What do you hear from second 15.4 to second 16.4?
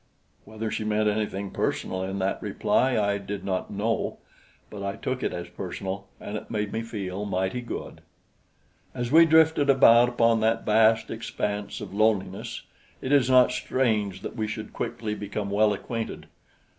well acquainted.